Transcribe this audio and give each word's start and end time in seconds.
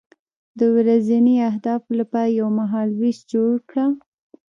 د 0.59 0.61
ورځني 0.77 1.35
اهدافو 1.49 1.89
لپاره 1.99 2.35
یو 2.39 2.47
مهالویش 2.59 3.17
جوړ 3.33 3.53
کړه. 3.69 3.85